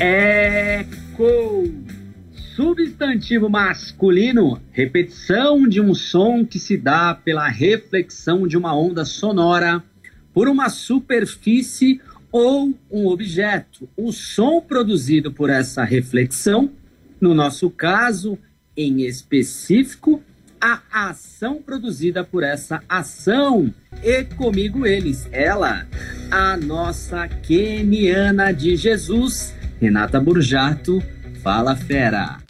[0.00, 1.64] Eco.
[2.54, 9.82] Substantivo masculino, repetição de um som que se dá pela reflexão de uma onda sonora
[10.32, 12.00] por uma superfície
[12.32, 13.88] ou um objeto.
[13.96, 16.70] O som produzido por essa reflexão,
[17.20, 18.38] no nosso caso
[18.76, 20.22] em específico,
[20.60, 23.72] a ação produzida por essa ação.
[24.02, 25.86] E comigo eles, ela,
[26.30, 31.02] a nossa Keniana de Jesus, Renata Burjato.
[31.42, 32.45] Fala, fera!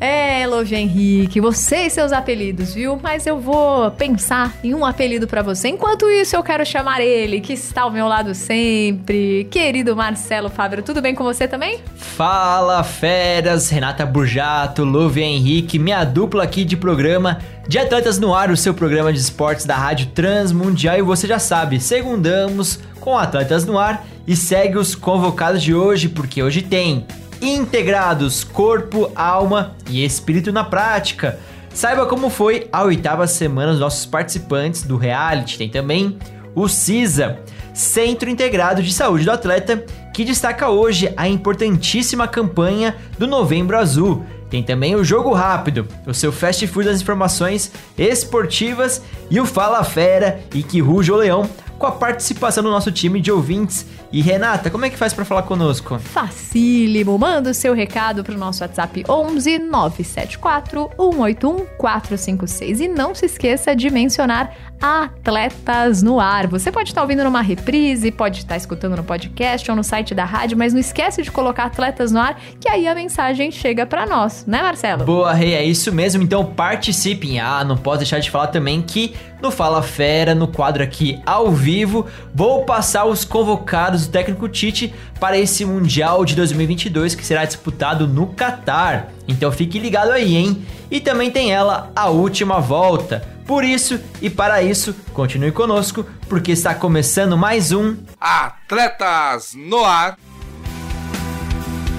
[0.00, 2.98] É, Loge Henrique, você e seus apelidos, viu?
[3.02, 5.68] Mas eu vou pensar em um apelido para você.
[5.68, 9.46] Enquanto isso, eu quero chamar ele, que está ao meu lado sempre.
[9.50, 11.80] Querido Marcelo Fábio, tudo bem com você também?
[11.96, 13.68] Fala, feras!
[13.68, 18.72] Renata Burjato, Love Henrique, minha dupla aqui de programa de Atletas no Ar, o seu
[18.72, 20.96] programa de esportes da Rádio Transmundial.
[20.96, 26.08] E você já sabe, segundamos com Atletas no Ar e segue os convocados de hoje,
[26.08, 27.06] porque hoje tem
[27.40, 31.38] integrados corpo, alma e espírito na prática.
[31.72, 35.56] Saiba como foi a oitava semana dos nossos participantes do reality.
[35.56, 36.18] Tem também
[36.54, 37.38] o CISA,
[37.72, 44.24] Centro Integrado de Saúde do Atleta, que destaca hoje a importantíssima campanha do Novembro Azul.
[44.50, 49.84] Tem também o Jogo Rápido, o seu fast food das informações esportivas e o Fala
[49.84, 51.48] Fera e que ruge o leão
[51.80, 53.86] com a participação do nosso time de ouvintes.
[54.12, 55.98] E Renata, como é que faz para falar conosco?
[55.98, 63.24] Facílimo, manda o seu recado pro nosso WhatsApp 11 974 181 456 e não se
[63.24, 66.46] esqueça de mencionar Atletas no Ar.
[66.48, 70.24] Você pode estar ouvindo numa reprise, pode estar escutando no podcast ou no site da
[70.24, 74.06] rádio, mas não esquece de colocar Atletas no Ar, que aí a mensagem chega para
[74.06, 75.04] nós, né, Marcelo?
[75.04, 76.22] Boa, Rei, é isso mesmo.
[76.22, 77.40] Então participem.
[77.40, 81.50] Ah, não posso deixar de falar também que no Fala Fera, no quadro aqui ao
[81.50, 87.44] vivo, vou passar os convocados do técnico Tite para esse Mundial de 2022 que será
[87.44, 89.08] disputado no Catar.
[89.26, 90.66] Então fique ligado aí, hein?
[90.90, 93.26] E também tem ela, a última volta.
[93.46, 100.16] Por isso e para isso, continue conosco, porque está começando mais um Atletas no Ar.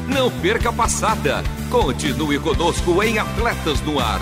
[0.08, 1.44] Não perca a passada.
[1.70, 4.22] Continue conosco em Atletas no Ar.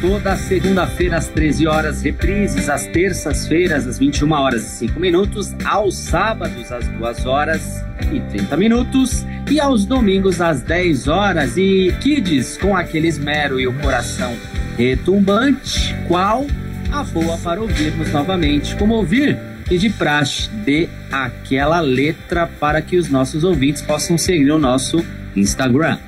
[0.00, 5.96] Toda segunda-feira às 13 horas, reprises às terças-feiras às 21 horas e 5 minutos, aos
[5.96, 11.56] sábados às 2 horas e 30 minutos e aos domingos às 10 horas.
[11.56, 14.36] E Kids com aquele esmero e o coração
[14.76, 16.46] retumbante, qual
[16.92, 18.76] a boa para ouvirmos novamente.
[18.76, 19.38] Como ouvir?
[19.70, 25.04] E de praxe, dê aquela letra para que os nossos ouvintes possam seguir o nosso
[25.34, 25.98] Instagram.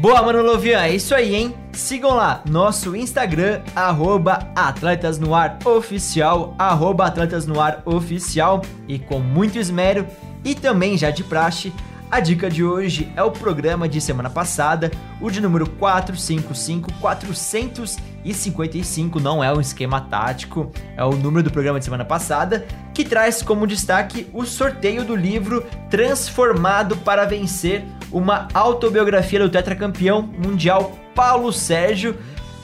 [0.00, 1.54] Boa, Mano Lovian, é isso aí, hein?
[1.72, 8.98] Sigam lá nosso Instagram, arroba Atletas no Ar Oficial, arroba Atletas no Ar Oficial e
[8.98, 10.06] com muito esmero
[10.42, 11.70] e também já de praxe,
[12.10, 14.90] a dica de hoje é o programa de semana passada,
[15.20, 21.78] o de número 455 455, não é um esquema tático, é o número do programa
[21.78, 28.48] de semana passada, que traz como destaque o sorteio do livro Transformado para Vencer, uma
[28.52, 32.18] autobiografia do tetracampeão mundial Paulo Sérgio.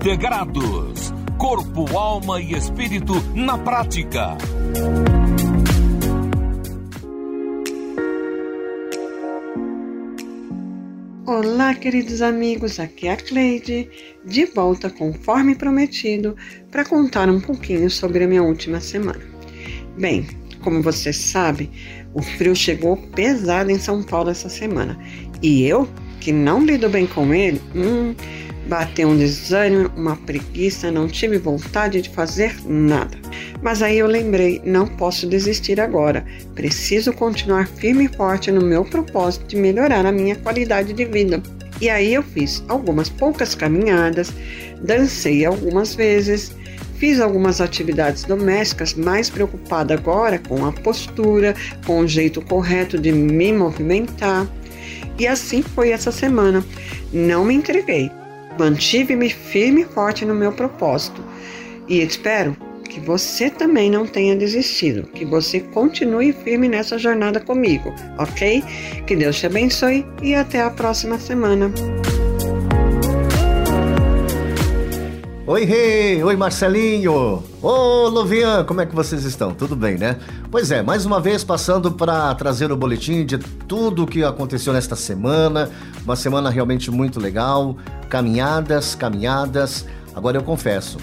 [0.00, 4.38] Integrados corpo, alma e espírito na prática.
[11.26, 13.90] Olá, queridos amigos, aqui é a Cleide,
[14.24, 16.36] de volta conforme prometido
[16.70, 19.20] para contar um pouquinho sobre a minha última semana.
[19.98, 20.28] Bem,
[20.62, 21.68] como você sabe,
[22.14, 24.96] o frio chegou pesado em São Paulo essa semana
[25.42, 25.88] e eu
[26.20, 28.14] que não lido bem com ele, hum,
[28.68, 33.18] bateu um desânimo, uma preguiça, não tive vontade de fazer nada.
[33.62, 36.24] Mas aí eu lembrei, não posso desistir agora.
[36.54, 41.42] Preciso continuar firme e forte no meu propósito de melhorar a minha qualidade de vida.
[41.80, 44.32] E aí eu fiz algumas poucas caminhadas,
[44.82, 46.52] dancei algumas vezes,
[46.96, 51.54] fiz algumas atividades domésticas, mais preocupada agora com a postura,
[51.86, 54.46] com o jeito correto de me movimentar.
[55.18, 56.64] E assim foi essa semana.
[57.12, 58.10] Não me entreguei.
[58.58, 61.22] Mantive-me firme e forte no meu propósito.
[61.86, 62.56] E espero
[62.90, 68.64] que você também não tenha desistido, que você continue firme nessa jornada comigo, ok?
[69.06, 71.72] Que Deus te abençoe e até a próxima semana.
[75.46, 76.22] Oi, Rei!
[76.22, 77.42] Oi, Marcelinho!
[77.62, 79.54] Ô, Lovian, como é que vocês estão?
[79.54, 80.16] Tudo bem, né?
[80.50, 84.74] Pois é, mais uma vez passando para trazer o boletim de tudo o que aconteceu
[84.74, 85.70] nesta semana.
[86.08, 87.76] Uma semana realmente muito legal.
[88.08, 89.84] Caminhadas, caminhadas.
[90.14, 90.96] Agora eu confesso,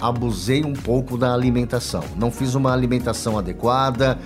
[0.00, 2.02] abusei um pouco da alimentação.
[2.16, 4.18] Não fiz uma alimentação adequada.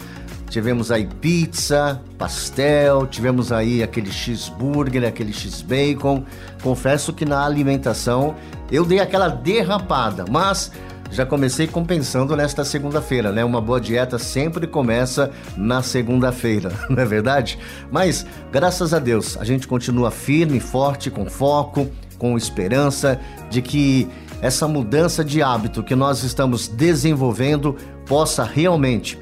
[0.48, 6.24] Tivemos aí pizza, pastel, tivemos aí aquele cheeseburger, aquele x-bacon.
[6.62, 8.34] Confesso que na alimentação
[8.70, 10.72] eu dei aquela derrapada, mas
[11.12, 13.44] já comecei compensando nesta segunda-feira, né?
[13.44, 17.58] Uma boa dieta sempre começa na segunda-feira, não é verdade?
[17.90, 21.86] Mas, graças a Deus, a gente continua firme, forte, com foco,
[22.18, 23.20] com esperança
[23.50, 24.08] de que
[24.40, 27.76] essa mudança de hábito que nós estamos desenvolvendo
[28.06, 29.18] possa realmente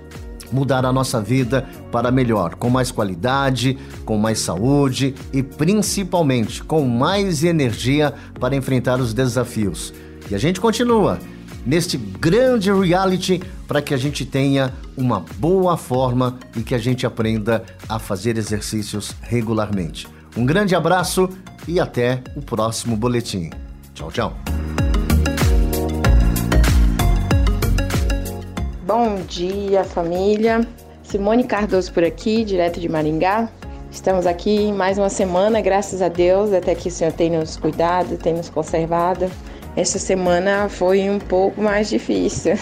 [0.53, 6.85] mudar a nossa vida para melhor, com mais qualidade, com mais saúde e principalmente com
[6.87, 9.93] mais energia para enfrentar os desafios.
[10.31, 11.19] E a gente continua
[11.65, 17.07] neste grande reality para que a gente tenha uma boa forma e que a gente
[17.07, 20.09] aprenda a fazer exercícios regularmente.
[20.37, 21.29] Um grande abraço
[21.67, 23.51] e até o próximo boletim.
[23.95, 24.37] Tchau, tchau.
[28.87, 30.67] Bom dia, família.
[31.03, 33.49] Simone Cardoso por aqui, direto de Maringá.
[33.91, 38.17] Estamos aqui mais uma semana, graças a Deus, até que o Senhor tem nos cuidado,
[38.17, 39.31] tem nos conservado.
[39.77, 42.55] Essa semana foi um pouco mais difícil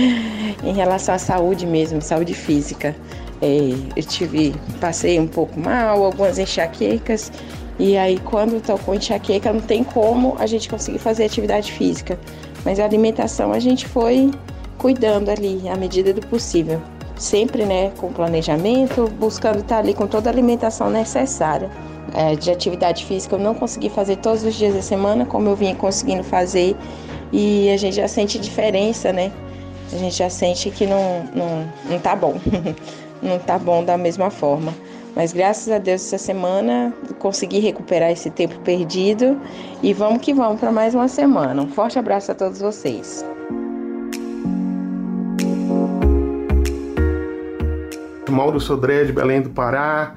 [0.64, 2.96] em relação à saúde mesmo, saúde física.
[3.42, 7.30] É, eu tive, passei um pouco mal, algumas enxaquecas,
[7.78, 12.18] e aí quando estou com enxaqueca não tem como a gente conseguir fazer atividade física.
[12.64, 14.30] Mas a alimentação a gente foi
[14.78, 16.80] cuidando ali à medida do possível.
[17.16, 21.70] Sempre né, com planejamento, buscando estar ali com toda a alimentação necessária.
[22.14, 25.56] É, de atividade física eu não consegui fazer todos os dias da semana, como eu
[25.56, 26.76] vinha conseguindo fazer,
[27.32, 29.32] e a gente já sente diferença, né?
[29.92, 32.34] A gente já sente que não, não, não tá bom,
[33.22, 34.72] não tá bom da mesma forma.
[35.14, 39.40] Mas graças a Deus essa semana consegui recuperar esse tempo perdido
[39.82, 41.62] e vamos que vamos para mais uma semana.
[41.62, 43.24] Um forte abraço a todos vocês.
[48.36, 50.14] Mauro Sodré de Belém do Pará.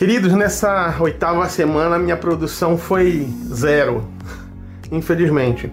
[0.00, 4.02] Queridos, nessa oitava semana minha produção foi zero,
[4.90, 5.70] infelizmente.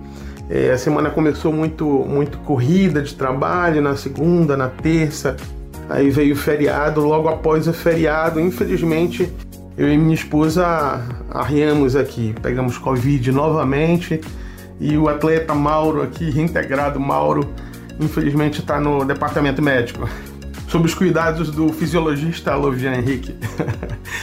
[0.49, 5.37] É, a semana começou muito, muito corrida de trabalho, na segunda, na terça,
[5.87, 9.31] aí veio o feriado, logo após o feriado, infelizmente,
[9.77, 14.19] eu e minha esposa arriamos aqui, pegamos Covid novamente
[14.77, 17.49] e o atleta Mauro aqui, reintegrado Mauro,
[17.97, 20.05] infelizmente está no departamento médico
[20.67, 23.35] sob os cuidados do fisiologista Lovian Henrique.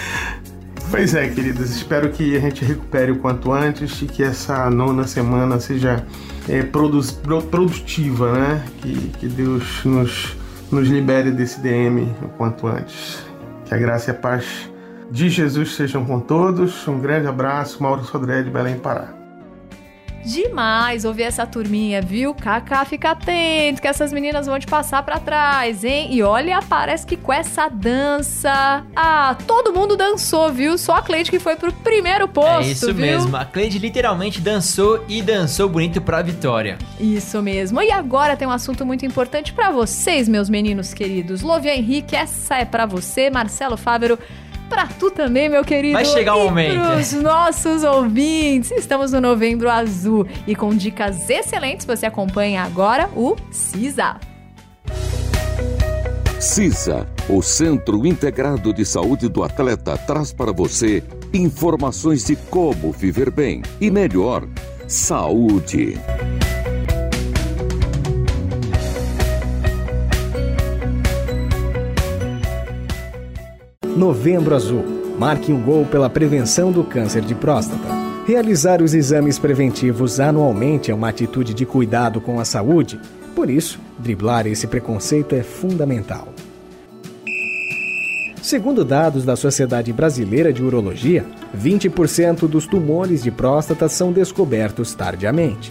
[0.90, 5.06] pois é, queridos, espero que a gente recupere o quanto antes e que essa nona
[5.06, 6.04] semana seja
[6.48, 8.64] é, produtiva, né?
[8.80, 10.36] Que, que Deus nos,
[10.70, 13.24] nos libere desse DM o quanto antes.
[13.64, 14.70] Que a graça e a paz
[15.10, 16.86] de Jesus sejam com todos.
[16.86, 19.23] Um grande abraço, Mauro Sodré de Belém Pará.
[20.24, 22.34] Demais ouvir essa turminha, viu?
[22.34, 26.08] Kaká, fica atento que essas meninas vão te passar para trás, hein?
[26.10, 28.84] E olha, parece que com essa dança.
[28.96, 30.78] Ah, todo mundo dançou, viu?
[30.78, 32.68] Só a Cleide que foi pro primeiro posto.
[32.68, 32.96] É isso viu?
[32.96, 36.78] mesmo, a Cleide literalmente dançou e dançou bonito pra vitória.
[36.98, 37.82] Isso mesmo.
[37.82, 41.42] E agora tem um assunto muito importante para vocês, meus meninos queridos.
[41.42, 44.18] Lovia Henrique, essa é para você, Marcelo Fávero
[44.74, 45.94] pra tu também, meu querido.
[45.94, 46.92] Vai chegar o e momento.
[46.92, 48.72] Pros nossos ouvintes.
[48.72, 54.16] Estamos no Novembro Azul e com dicas excelentes você acompanha agora o CISA.
[56.40, 61.02] CISA, o Centro Integrado de Saúde do Atleta, traz para você
[61.32, 64.46] informações de como viver bem e melhor.
[64.86, 65.98] Saúde.
[73.96, 77.88] Novembro Azul Marque um gol pela prevenção do câncer de próstata.
[78.26, 82.98] Realizar os exames preventivos anualmente é uma atitude de cuidado com a saúde.
[83.34, 86.28] Por isso, driblar esse preconceito é fundamental.
[88.42, 91.24] Segundo dados da Sociedade Brasileira de Urologia,
[91.56, 95.70] 20% dos tumores de próstata são descobertos tardiamente.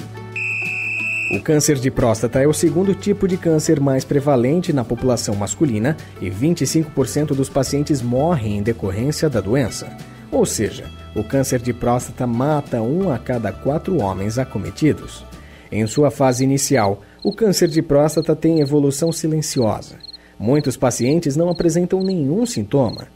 [1.33, 5.97] O câncer de próstata é o segundo tipo de câncer mais prevalente na população masculina
[6.21, 9.89] e 25% dos pacientes morrem em decorrência da doença.
[10.31, 10.85] Ou seja,
[11.15, 15.25] o câncer de próstata mata um a cada quatro homens acometidos.
[15.71, 19.95] Em sua fase inicial, o câncer de próstata tem evolução silenciosa.
[20.37, 23.07] Muitos pacientes não apresentam nenhum sintoma.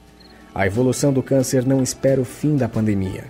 [0.55, 3.25] A evolução do câncer não espera o fim da pandemia.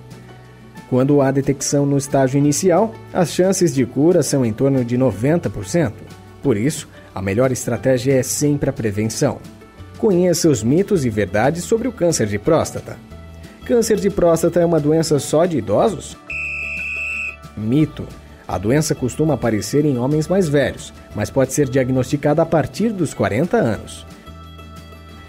[0.89, 5.93] Quando há detecção no estágio inicial, as chances de cura são em torno de 90%.
[6.41, 9.39] Por isso, a melhor estratégia é sempre a prevenção.
[9.97, 12.95] Conheça os mitos e verdades sobre o câncer de próstata.
[13.65, 16.15] Câncer de próstata é uma doença só de idosos?
[17.57, 18.05] Mito.
[18.47, 23.13] A doença costuma aparecer em homens mais velhos, mas pode ser diagnosticada a partir dos
[23.13, 24.05] 40 anos.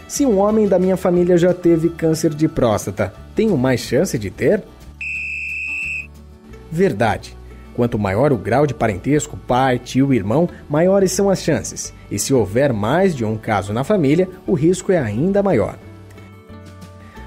[0.07, 4.31] Se um homem da minha família já teve câncer de próstata, tenho mais chance de
[4.31, 4.62] ter?
[6.70, 7.37] Verdade.
[7.75, 11.94] Quanto maior o grau de parentesco, pai, tio, irmão, maiores são as chances.
[12.10, 15.78] E se houver mais de um caso na família, o risco é ainda maior.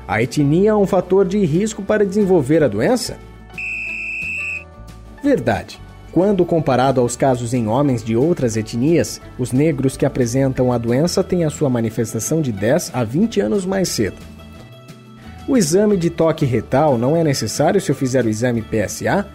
[0.06, 3.18] A etnia é um fator de risco para desenvolver a doença?
[5.24, 5.80] Verdade.
[6.12, 11.24] Quando comparado aos casos em homens de outras etnias, os negros que apresentam a doença
[11.24, 14.18] têm a sua manifestação de 10 a 20 anos mais cedo.
[15.48, 19.28] O exame de toque retal não é necessário se eu fizer o exame PSA?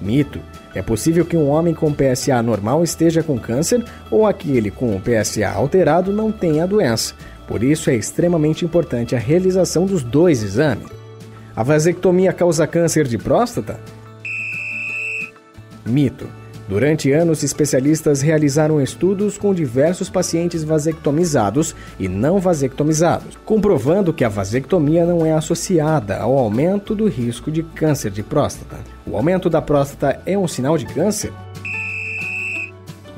[0.00, 0.40] Mito.
[0.74, 5.00] É possível que um homem com PSA normal esteja com câncer ou aquele com o
[5.00, 7.14] PSA alterado não tenha a doença.
[7.46, 10.86] Por isso é extremamente importante a realização dos dois exames.
[11.56, 13.80] A vasectomia causa câncer de próstata?
[15.84, 16.39] Mito.
[16.70, 24.28] Durante anos, especialistas realizaram estudos com diversos pacientes vasectomizados e não vasectomizados, comprovando que a
[24.28, 28.76] vasectomia não é associada ao aumento do risco de câncer de próstata.
[29.04, 31.32] O aumento da próstata é um sinal de câncer?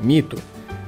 [0.02, 0.38] Mito.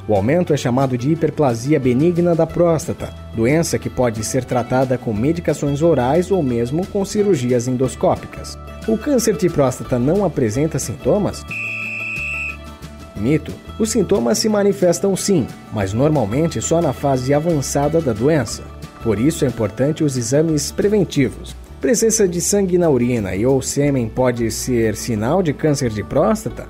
[0.08, 5.12] O aumento é chamado de hiperplasia benigna da próstata, doença que pode ser tratada com
[5.12, 8.56] medicações orais ou mesmo com cirurgias endoscópicas.
[8.88, 11.44] O câncer de próstata não apresenta sintomas?
[13.16, 13.52] Mito.
[13.78, 18.62] Os sintomas se manifestam sim, mas normalmente só na fase avançada da doença.
[19.02, 21.54] Por isso é importante os exames preventivos.
[21.80, 26.66] Presença de sangue na urina e ou sêmen pode ser sinal de câncer de próstata?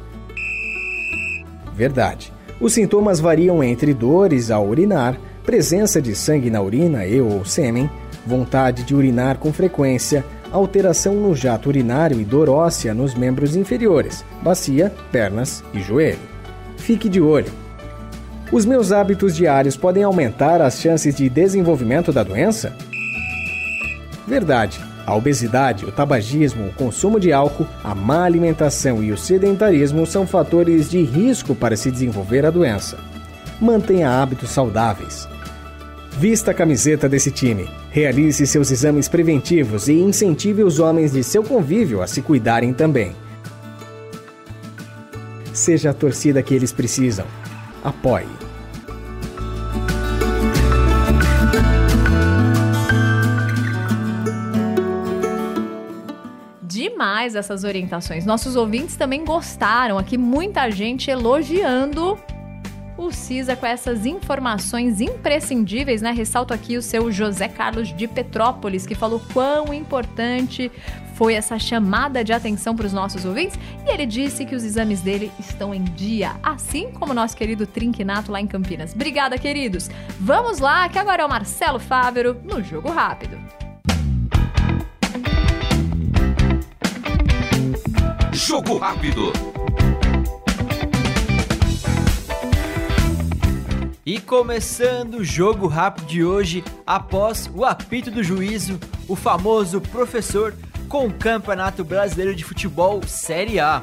[1.73, 2.33] Verdade.
[2.61, 7.89] Os sintomas variam entre dores ao urinar, presença de sangue na urina e ou sêmen,
[8.27, 14.25] vontade de urinar com frequência, alteração no jato urinário e dor óssea nos membros inferiores,
[14.43, 16.34] bacia, pernas e joelho
[16.85, 17.51] fique de olho.
[18.53, 22.77] Os meus hábitos diários podem aumentar as chances de desenvolvimento da doença?
[24.29, 24.79] Verdade.
[25.07, 30.27] A obesidade, o tabagismo, o consumo de álcool, a má alimentação e o sedentarismo são
[30.27, 32.99] fatores de risco para se desenvolver a doença.
[33.61, 35.29] Mantenha hábitos saudáveis.
[36.19, 37.69] Vista a camiseta desse time.
[37.91, 43.13] Realize seus exames preventivos e incentive os homens de seu convívio a se cuidarem também.
[45.55, 47.25] Seja a torcida que eles precisam.
[47.85, 48.27] Apoie.
[56.61, 58.27] Demais essas orientações.
[58.27, 62.19] Nossos ouvintes também gostaram aqui, muita gente elogiando
[62.99, 66.11] o CISA com essas informações imprescindíveis, né?
[66.11, 70.71] Ressalto aqui o seu José Carlos de Petrópolis, que falou quão importante
[71.15, 75.01] foi essa chamada de atenção para os nossos ouvintes e ele disse que os exames
[75.01, 78.93] dele estão em dia, assim como nosso querido Trinquinato lá em Campinas.
[78.95, 79.89] Obrigada, queridos.
[80.21, 83.39] Vamos lá, que agora é o Marcelo Fávero no Jogo Rápido.
[88.33, 89.33] Jogo Rápido.
[94.07, 98.79] E começando o jogo rápido de hoje, após o apito do juízo,
[99.09, 100.55] o famoso professor
[100.95, 103.83] com o Campeonato Brasileiro de Futebol Série A.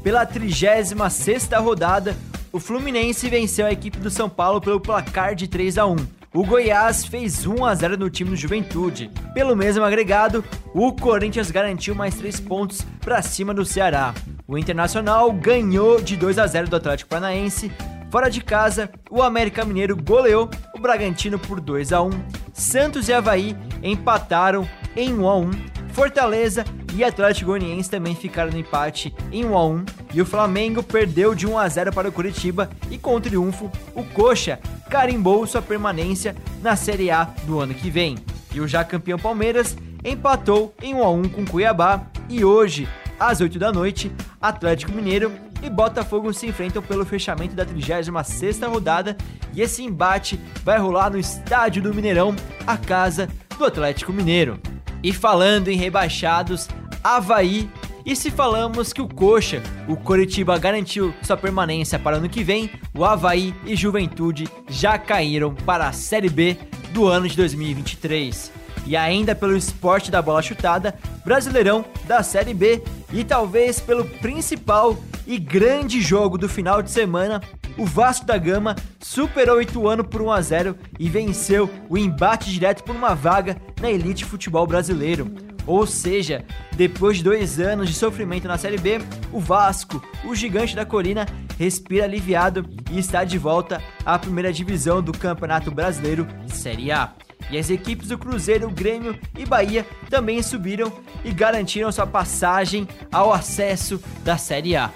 [0.00, 2.16] Pela 36ª rodada,
[2.52, 5.96] o Fluminense venceu a equipe do São Paulo pelo placar de 3 a 1.
[6.32, 9.10] O Goiás fez 1 a 0 no time do Juventude.
[9.34, 14.14] Pelo mesmo agregado, o Corinthians garantiu mais 3 pontos para cima do Ceará.
[14.46, 17.72] O Internacional ganhou de 2 a 0 do Atlético Paranaense.
[18.08, 22.10] Fora de casa, o América Mineiro goleou o Bragantino por 2 a 1
[22.52, 25.50] Santos e Havaí empataram em 1 a 1.
[25.92, 29.84] Fortaleza e Atlético Goianiense também ficaram no empate em 1 a 1
[30.14, 33.70] e o Flamengo perdeu de 1 a 0 para o Curitiba e com o triunfo
[33.94, 34.58] o Coxa
[34.90, 38.16] carimbou sua permanência na Série A do ano que vem.
[38.54, 43.40] E o já campeão Palmeiras empatou em 1 a 1 com Cuiabá e hoje, às
[43.40, 45.32] 8 da noite, Atlético Mineiro
[45.62, 49.16] e Botafogo se enfrentam pelo fechamento da 36ª rodada
[49.54, 52.34] e esse embate vai rolar no estádio do Mineirão,
[52.66, 54.58] a casa do Atlético Mineiro.
[55.02, 56.68] E falando em rebaixados,
[57.02, 57.68] Havaí.
[58.04, 62.42] E se falamos que o Coxa, o Coritiba garantiu sua permanência para o ano que
[62.42, 66.56] vem, o Havaí e Juventude já caíram para a Série B
[66.92, 68.50] do ano de 2023.
[68.86, 72.82] E ainda pelo esporte da bola chutada, Brasileirão da Série B
[73.12, 77.40] e talvez pelo principal e grande jogo do final de semana,
[77.76, 82.50] o Vasco da Gama superou o Ituano por 1 a 0 e venceu o embate
[82.50, 85.30] direto por uma vaga na elite futebol brasileiro.
[85.66, 89.00] Ou seja, depois de dois anos de sofrimento na Série B,
[89.32, 91.26] o Vasco, o gigante da colina,
[91.58, 97.12] respira aliviado e está de volta à primeira divisão do Campeonato Brasileiro Série A.
[97.50, 100.92] E as equipes do Cruzeiro, Grêmio e Bahia também subiram
[101.24, 104.90] e garantiram sua passagem ao acesso da Série A.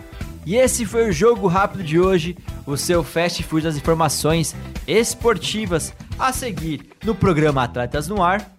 [0.46, 4.54] E esse foi o Jogo Rápido de hoje, o seu fast food das informações
[4.86, 8.56] esportivas a seguir no programa Atletas no Ar.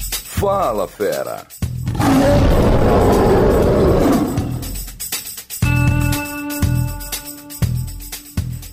[0.00, 1.46] Fala, fera!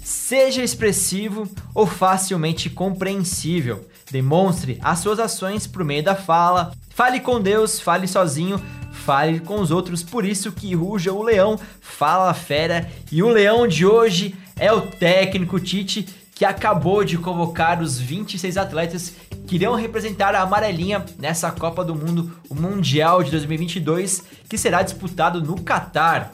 [0.01, 3.85] Seja expressivo ou facilmente compreensível.
[4.09, 6.71] Demonstre as suas ações por meio da fala.
[6.91, 8.61] Fale com Deus, fale sozinho,
[9.05, 10.01] fale com os outros.
[10.01, 12.89] Por isso que ruja o leão, fala a fera.
[13.11, 18.57] E o leão de hoje é o técnico Tite, que acabou de convocar os 26
[18.57, 19.13] atletas
[19.47, 24.81] que irão representar a amarelinha nessa Copa do Mundo, o Mundial de 2022, que será
[24.81, 26.33] disputado no Catar.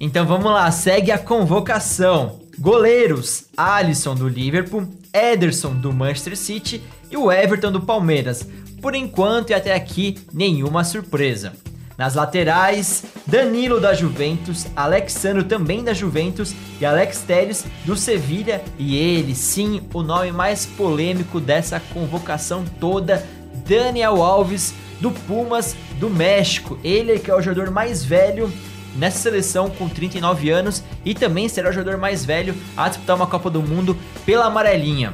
[0.00, 2.40] Então vamos lá, segue a convocação.
[2.58, 8.48] Goleiros: Alisson do Liverpool, Ederson do Manchester City e o Everton do Palmeiras.
[8.80, 11.52] Por enquanto e até aqui, nenhuma surpresa.
[11.96, 18.96] Nas laterais, Danilo da Juventus, Alexandro também da Juventus e Alex Telles do Sevilha e
[18.96, 23.24] ele, sim, o nome mais polêmico dessa convocação toda,
[23.66, 26.78] Daniel Alves do Pumas do México.
[26.82, 28.52] Ele que é o jogador mais velho
[28.96, 33.26] nessa seleção com 39 anos e também será o jogador mais velho a disputar uma
[33.26, 35.12] Copa do Mundo pela amarelinha.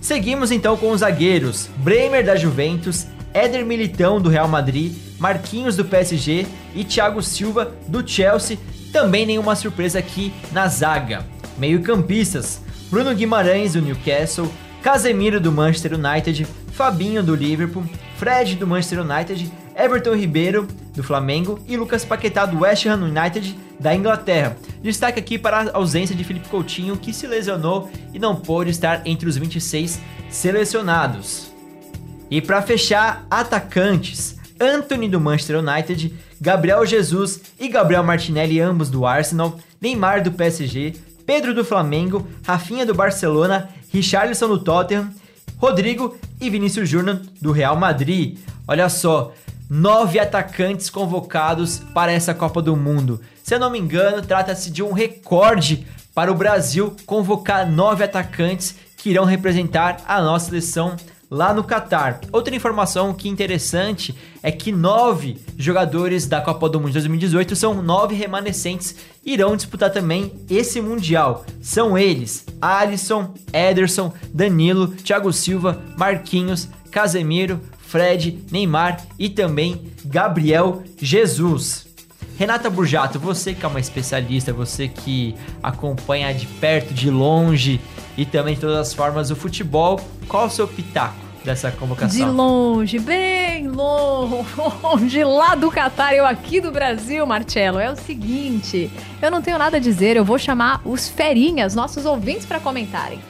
[0.00, 5.84] Seguimos então com os zagueiros: Bremer da Juventus, Éder Militão do Real Madrid, Marquinhos do
[5.84, 8.58] PSG e Thiago Silva do Chelsea.
[8.92, 11.24] Também nenhuma surpresa aqui na zaga.
[11.56, 17.84] Meio-campistas: Bruno Guimarães do Newcastle, Casemiro do Manchester United, Fabinho do Liverpool,
[18.16, 23.56] Fred do Manchester United, Everton Ribeiro do Flamengo e Lucas Paquetá do West Ham United
[23.78, 24.56] da Inglaterra.
[24.82, 29.02] Destaque aqui para a ausência de Felipe Coutinho, que se lesionou e não pôde estar
[29.04, 31.52] entre os 26 selecionados.
[32.28, 39.04] E para fechar, atacantes: Anthony do Manchester United, Gabriel Jesus e Gabriel Martinelli, ambos do
[39.04, 40.94] Arsenal, Neymar do PSG,
[41.26, 45.12] Pedro do Flamengo, Rafinha do Barcelona, Richarlison do Tottenham,
[45.58, 48.38] Rodrigo e Vinícius Júnior do Real Madrid.
[48.66, 49.32] Olha só,
[49.68, 53.20] nove atacantes convocados para essa Copa do Mundo.
[53.42, 58.76] Se eu não me engano, trata-se de um recorde para o Brasil convocar nove atacantes
[58.96, 60.96] que irão representar a nossa seleção
[61.32, 62.20] lá no Catar.
[62.30, 67.80] Outra informação que interessante é que nove jogadores da Copa do Mundo de 2018 são
[67.82, 71.46] nove remanescentes irão disputar também esse Mundial.
[71.62, 81.86] São eles: Alisson, Ederson, Danilo, Thiago Silva, Marquinhos, Casemiro, Fred, Neymar e também Gabriel Jesus.
[82.36, 87.80] Renata Burjato, você que é uma especialista, você que acompanha de perto, de longe
[88.18, 92.16] e também de todas as formas o futebol, qual o seu pitaco dessa convocação?
[92.16, 97.78] De longe, bem longe, lá do Catar, eu aqui do Brasil, Marcelo.
[97.78, 102.04] É o seguinte, eu não tenho nada a dizer, eu vou chamar os ferinhas, nossos
[102.04, 103.20] ouvintes, para comentarem.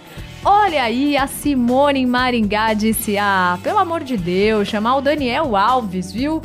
[0.44, 6.10] Olha aí, a Simone Maringá disse: Ah, pelo amor de Deus, chamar o Daniel Alves,
[6.10, 6.42] viu?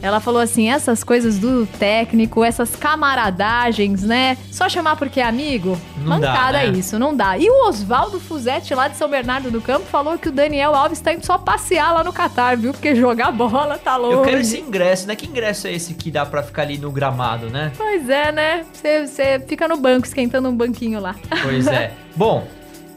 [0.00, 4.36] Ela falou assim: essas coisas do técnico, essas camaradagens, né?
[4.50, 5.78] Só chamar porque é amigo?
[5.98, 6.78] Não dá, Mancada né?
[6.78, 7.36] isso, não dá.
[7.36, 11.00] E o Oswaldo Fuzetti, lá de São Bernardo do Campo, falou que o Daniel Alves
[11.00, 12.72] tá indo só passear lá no Catar, viu?
[12.72, 14.14] Porque jogar bola tá longe.
[14.14, 15.16] Eu quero esse ingresso, né?
[15.16, 17.72] Que ingresso é esse que dá pra ficar ali no gramado, né?
[17.76, 18.64] Pois é, né?
[18.72, 21.14] Você fica no banco esquentando um banquinho lá.
[21.42, 21.92] Pois é.
[22.14, 22.46] Bom,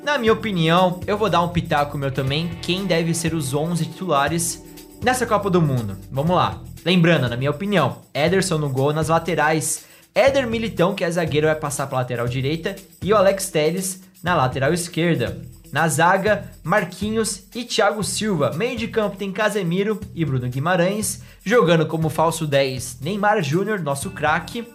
[0.04, 3.86] Na minha opinião, eu vou dar um pitaco meu também, quem deve ser os 11
[3.86, 4.64] titulares
[5.04, 5.96] nessa Copa do Mundo.
[6.12, 6.60] Vamos lá.
[6.84, 11.56] Lembrando, na minha opinião, Ederson no gol nas laterais, Éder Militão, que é zagueiro, vai
[11.56, 15.41] passar para lateral direita, e o Alex Telles na lateral esquerda.
[15.72, 18.52] Na zaga, Marquinhos e Thiago Silva.
[18.54, 21.22] Meio de campo tem Casemiro e Bruno Guimarães.
[21.46, 24.67] Jogando como falso 10, Neymar Júnior, nosso craque.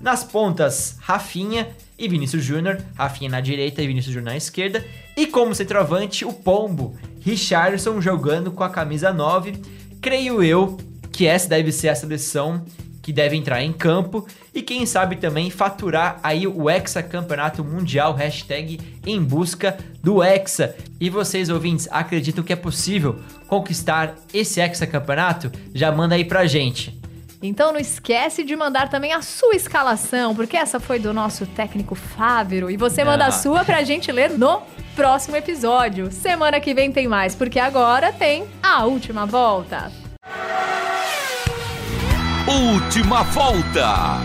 [0.00, 1.68] Nas pontas, Rafinha
[1.98, 2.78] e Vinícius Júnior.
[2.94, 4.82] Rafinha na direita e Vinícius Júnior na esquerda.
[5.14, 9.60] E como centroavante, o Pombo, Richardson jogando com a camisa 9.
[10.00, 10.78] Creio eu
[11.12, 12.64] que essa deve ser a seleção
[13.02, 18.12] que deve entrar em campo e quem sabe também faturar aí o Hexa Campeonato Mundial,
[18.12, 20.76] hashtag em busca do Hexa.
[21.00, 25.50] E vocês ouvintes acreditam que é possível conquistar esse Hexa Campeonato?
[25.74, 26.98] Já manda aí pra gente.
[27.40, 31.94] Então não esquece de mandar também a sua escalação, porque essa foi do nosso técnico
[31.94, 33.28] Fávero e você manda Ah.
[33.28, 34.60] a sua pra gente ler no
[34.96, 36.10] próximo episódio.
[36.10, 39.90] Semana que vem tem mais, porque agora tem a última volta.
[42.48, 44.16] Última volta.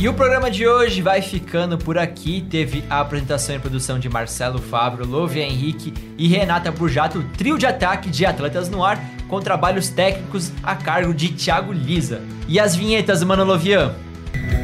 [0.00, 2.44] E o programa de hoje vai ficando por aqui.
[2.50, 7.66] Teve a apresentação e produção de Marcelo Fábio, Lovia Henrique e Renata Burjato, trio de
[7.66, 12.20] ataque de atletas no ar, com trabalhos técnicos a cargo de Thiago Lisa.
[12.48, 13.94] E as vinhetas, mano Lovian?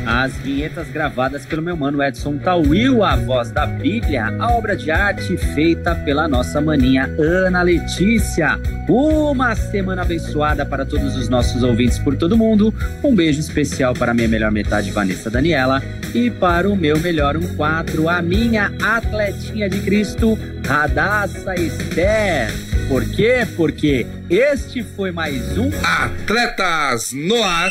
[0.08, 4.90] As vinhetas gravadas pelo meu mano Edson Tauil, a voz da Bíblia, a obra de
[4.90, 8.58] arte feita pela nossa maninha Ana Letícia.
[8.88, 12.72] Uma semana abençoada para todos os nossos ouvintes por todo mundo.
[13.04, 15.82] Um beijo especial para minha melhor metade, Vanessa Daniela.
[16.14, 22.50] E para o meu melhor um quatro, a minha atletinha de Cristo, Radassa Esther.
[22.88, 23.46] Por quê?
[23.54, 27.70] Porque este foi mais um Atletas no ar.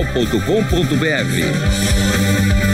[0.03, 2.70] transmundial.com.br.